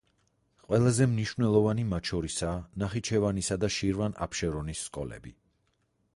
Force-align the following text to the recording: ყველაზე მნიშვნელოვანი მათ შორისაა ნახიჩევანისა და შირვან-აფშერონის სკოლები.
ყველაზე 0.69 1.05
მნიშვნელოვანი 1.11 1.85
მათ 1.91 2.11
შორისაა 2.13 2.57
ნახიჩევანისა 2.85 3.59
და 3.65 3.71
შირვან-აფშერონის 3.77 4.85
სკოლები. 4.89 5.37